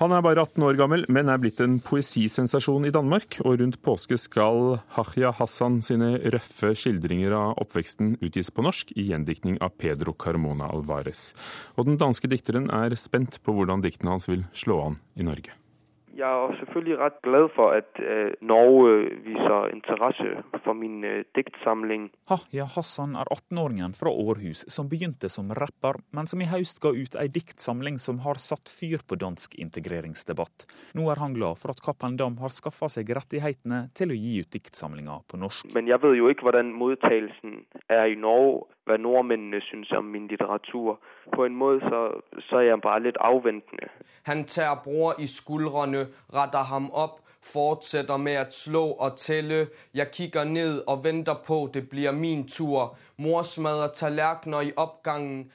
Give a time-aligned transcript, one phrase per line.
[0.00, 3.38] Han er bare 18 år gammel, men er blitt en poesisensasjon i Danmark.
[3.46, 9.06] Og rundt påske skal Hahya Hassan sine røffe skildringer av oppveksten utgis på norsk i
[9.12, 11.28] gjendiktning av Pedro Carmona Alvarez.
[11.78, 15.54] Og den danske dikteren er spent på hvordan diktene hans vil slå an i Norge.
[16.14, 18.92] Jeg er selvfølgelig rett glad for at uh, Norge
[19.24, 22.06] viser interesse for min uh, diktsamling.
[22.30, 26.92] Hahya Hassan er 18-åringen fra Århus som begynte som rapper, men som i høst ga
[26.94, 30.68] ut ei diktsamling som har satt fyr på dansk integreringsdebatt.
[30.94, 34.38] Nå er han glad for at Cappelen Dam har skaffa seg rettighetene til å gi
[34.44, 35.74] ut diktsamlinga på norsk.
[35.74, 40.26] Men jeg vet jo ikke hvordan mottagelsen er i Norge hva nordmennene syns om min
[40.28, 40.98] litteratur.
[41.32, 42.00] På en måte så,
[42.48, 43.88] så er jeg bare litt avventende.
[44.28, 46.03] Han tar bror i skuldrene,
[46.34, 49.66] retter ham opp, fortsetter med å slå og telle.
[49.96, 52.94] Jeg kikker ned og venter på det blir min tur.
[53.20, 55.50] Mor smadrer tallerkener i oppgangen.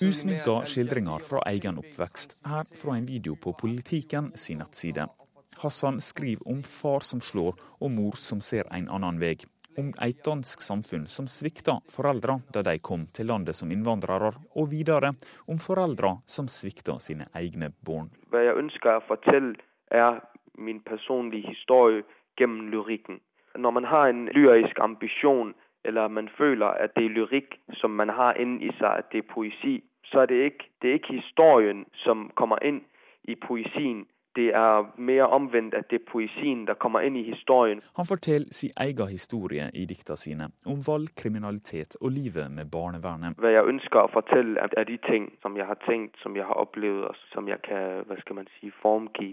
[0.00, 5.08] Usminka skildringer fra egen oppvekst, her fra en video på Politiken sin nettside.
[5.56, 9.36] Hassan skriver om far som slår, og mor som ser en annen vei
[9.76, 14.70] om et dansk samfunn som svikta foreldra da de kom til landet som innvandrere, og
[14.72, 15.12] videre
[15.46, 18.10] om foreldra som svikta sine egne barn.
[18.32, 19.56] Hva jeg ønsker å fortelle,
[19.90, 20.20] er
[20.58, 22.02] min personlige historie
[22.38, 23.20] gjennom lyrikken.
[23.56, 28.08] Når man har en lyrisk ambisjon, eller man føler at det er lyrikk som man
[28.08, 31.86] har inni seg, at det er poesi, så er det ikke, det er ikke historien
[31.94, 32.82] som kommer inn
[33.24, 34.06] i poesien
[34.36, 37.80] det er mer omvendt at det er poesien der kommer inn i historien.
[37.96, 43.38] Han forteller sin egen historie i dikta sine, om vold, kriminalitet og livet med barnevernet.
[43.40, 46.60] Hva jeg ønsker å fortelle, er de ting som jeg har tenkt, som jeg har
[46.60, 49.32] oplevet, og som jeg kan hva skal man si, formgi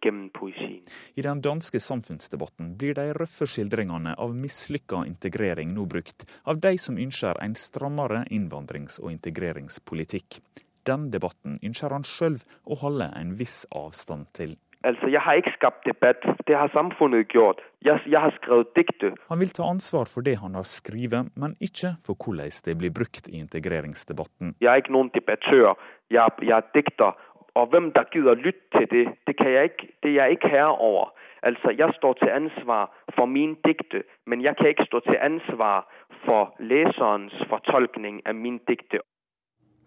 [0.00, 0.82] gjennom poesien.
[1.14, 6.76] I den danske samfunnsdebatten blir de røffe skildringene av mislykka integrering nå brukt av de
[6.78, 10.40] som ønsker en strammere innvandrings- og integreringspolitikk.
[10.88, 14.56] Den debatten ønsker han sjøl å holde en viss avstand til.
[14.80, 17.60] Altså, Jeg har ikke skapt debatt, det har samfunnet gjort.
[17.84, 19.10] Jeg, jeg har skrevet dikte.
[19.28, 22.92] Han vil ta ansvar for det han har skrevet, men ikke for hvordan det blir
[22.92, 24.54] brukt i integreringsdebatten.
[24.60, 25.76] Jeg er ikke noen debattør,
[26.08, 27.12] jeg, jeg er dikter.
[27.54, 30.48] Og hvem der gidder lytte til det, det, kan jeg ikke, det er jeg ikke
[30.48, 31.12] herre over.
[31.42, 35.88] Altså, Jeg står til ansvar for min dikte, men jeg kan ikke stå til ansvar
[36.24, 39.00] for leserens fortolkning av min dikte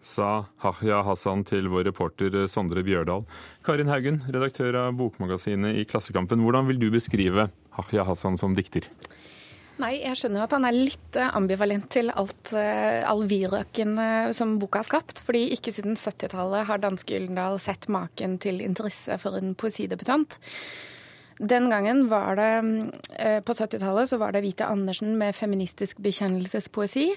[0.04, 3.24] sa Hahya Hassan til vår reporter Sondre Bjørdal.
[3.64, 6.44] Karin Haugen, redaktør av Bokmagasinet i Klassekampen.
[6.44, 7.48] Hvordan vil du beskrive
[7.78, 8.90] Hahya Hassan som dikter?
[9.82, 13.96] Nei, jeg skjønner jo at han er litt eh, ambivalent til alt, eh, all vidrøken
[13.98, 15.22] eh, som boka har skapt.
[15.26, 20.38] fordi ikke siden 70-tallet har danske Gyldendal sett maken til interesse for en poesidebutant.
[21.34, 22.92] Den gangen var det
[23.42, 27.08] På 70-tallet så var det Vita Andersen med feministisk bekjennelsespoesi.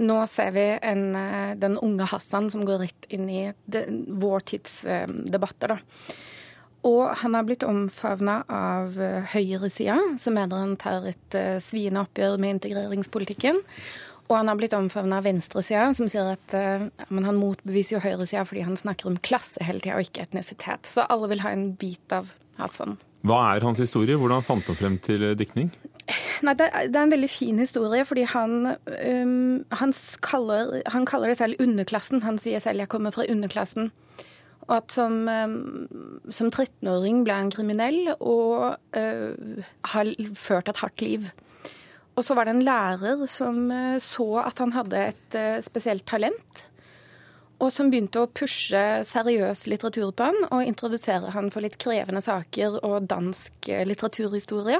[0.00, 1.12] Nå ser vi en,
[1.60, 4.80] den unge Hassan som går rett inn i den, vår tids
[5.28, 5.76] debatter.
[5.76, 6.16] Da.
[6.86, 8.94] Og han har blitt omfavna av
[9.32, 13.58] høyresida, som mener han tar et sviende oppgjør med integreringspolitikken.
[14.28, 18.44] Og han har blitt omfavna av venstresida, som sier at uh, han motbeviser jo høyresida
[18.48, 20.88] fordi han snakker om klasse hele tida, og ikke etnisitet.
[20.88, 22.98] Så alle vil ha en bit av Hassan.
[23.26, 24.18] Hva er hans historie?
[24.20, 25.72] Hvordan fant han frem til eh, diktning?
[26.46, 31.32] Nei, det, det, er en veldig fin historie, fordi han, um, han, kaller, han, kaller,
[31.32, 32.22] det selv underklassen.
[32.28, 33.90] Han sier selv 'jeg kommer fra underklassen'.
[34.68, 41.04] Og at som, um, som 13-åring ble han kriminell og uh, har ført et hardt
[41.04, 41.28] liv.
[42.18, 46.04] Og så var det en lærer som uh, så at han hadde et uh, spesielt
[46.08, 46.66] talent
[47.58, 52.22] og som begynte å pushe seriøs litteratur på han, og introdusere han for litt krevende
[52.22, 54.78] saker og dansk eh, litteraturhistorie.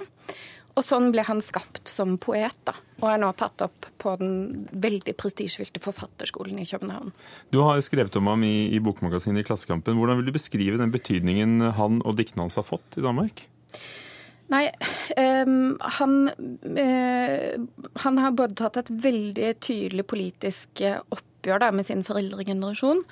[0.79, 4.67] Og sånn ble han skapt som poet, da, og er nå tatt opp på den
[4.71, 7.11] veldig prestisjefylte forfatterskolen i København.
[7.51, 9.99] Du har skrevet om ham i, i bokmagasinet i Klassekampen.
[9.99, 13.43] Hvordan vil du beskrive den betydningen han og diktene hans har fått i Danmark?
[14.49, 14.63] Nei,
[15.19, 16.15] um, han,
[16.79, 23.03] uh, han, har både tatt et veldig tydelig politisk oppgjør da, med sin foreldregenerasjon.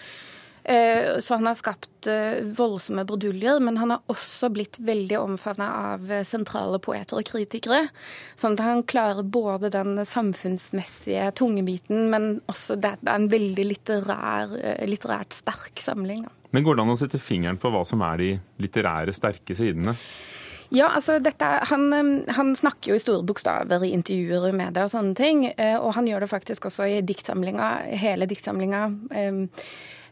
[0.68, 5.68] Eh, så han har skapt eh, voldsomme bruduljer, men han har også blitt veldig omfavna
[5.92, 7.84] av eh, sentrale poeter og kritikere.
[8.34, 14.58] Sånn at han klarer både den samfunnsmessige tungebiten, men også det er en veldig litterær,
[14.90, 16.26] litterært sterk samling.
[16.50, 18.30] Men går det an å sette fingeren på hva som er de
[18.64, 19.94] litterære sterke sidene?
[20.74, 21.92] Ja, altså dette, han,
[22.26, 25.44] han, snakker jo i store bokstaver i intervjuer i media og sånne ting.
[25.78, 27.68] Og han gjør det faktisk også i diktsamlinga.
[28.02, 28.88] Hele diktsamlinga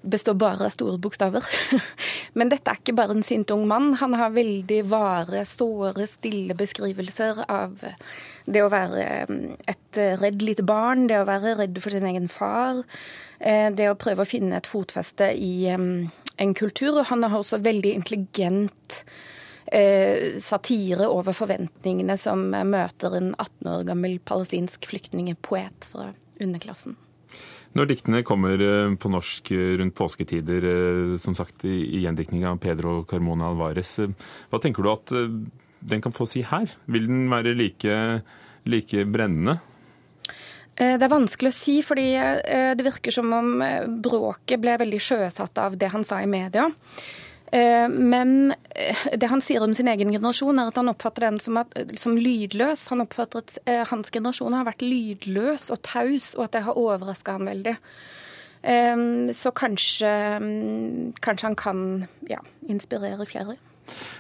[0.05, 1.45] består bare av store bokstaver.
[2.39, 3.95] Men dette er ikke bare en sint ung mann.
[4.01, 7.85] Han har veldig vare, såre, stille beskrivelser av
[8.45, 9.05] det å være
[9.71, 12.83] et redd lite barn, det å være redd for sin egen far,
[13.41, 16.99] eh, det å prøve å finne et fotfeste i en kultur.
[16.99, 19.01] Og han har også veldig intelligent
[19.73, 26.13] eh, satire over forventningene som møter en 18 år gammel palestinsk flyktningpoet fra
[26.43, 26.99] underklassen.
[27.75, 32.61] Når diktene kommer eh, på norsk eh, rundt påsketider, eh, som sagt i gjendiktning av
[32.63, 33.97] Pedro Carmona Alvarez,
[34.51, 35.15] hva tenker du at
[35.85, 36.71] den kan få si her?
[36.87, 37.97] Vil den være like,
[38.71, 39.59] like brennende?
[40.75, 42.09] Det er vanskelig å si, fordi
[42.75, 43.61] det virker som om
[44.03, 46.65] bråket ble veldig sjøsatt av det han sa i media.
[47.53, 51.39] Eh, men eh, det han sier om sin egen generasjon, er at han oppfatter den
[51.43, 52.89] som, at, som lydløs.
[52.93, 56.81] Han oppfatter at eh, hans generasjon har vært lydløs og taus, og at det har
[56.81, 57.79] overraska ham veldig.
[58.65, 60.11] Så kanskje,
[60.41, 61.81] mm, kanskje han kan
[62.31, 63.59] ja, inspirere flere.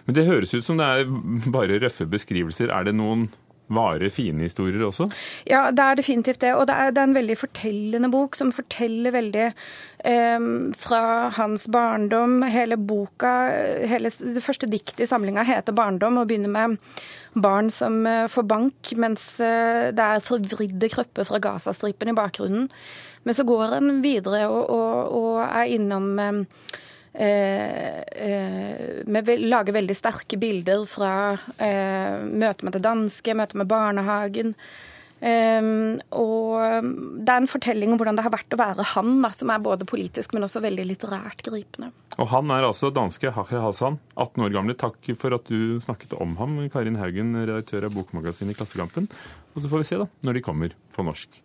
[0.05, 1.09] Men det høres ut som det er
[1.49, 2.69] bare røffe beskrivelser.
[2.69, 3.31] Er det noen
[3.73, 5.07] Vare fine historier også?
[5.49, 6.53] Ja, det er definitivt det.
[6.53, 11.03] Og det er, det er en veldig fortellende bok, som forteller veldig eh, fra
[11.39, 12.43] hans barndom.
[12.53, 13.33] Hele boka,
[13.89, 16.79] hele det første diktet i samlinga heter 'Barndom' og begynner med
[17.35, 22.69] barn som eh, får bank, mens eh, det er forvridde kropper fra Gazastripen i bakgrunnen.
[23.25, 26.45] Men så går en videre og, og, og er innom eh,
[26.75, 26.94] Eh, eh,
[29.25, 31.13] vi lager veldig sterke bilder fra
[31.59, 34.55] eh, møtet med det danske, møtet med barnehagen.
[35.25, 36.59] Um, og
[37.25, 39.63] det er en fortelling om hvordan det har vært å være han, da, som er
[39.63, 41.95] både politisk, men også veldig litterært gripende.
[42.21, 44.77] Og Han er altså danske Hache Hassan, 18 år gamle.
[44.79, 49.09] Takk for at du snakket om ham, Karin Haugen, redaktør av bokmagasinet Klassekampen.
[49.55, 51.41] Og så får vi se da, når de kommer på norsk.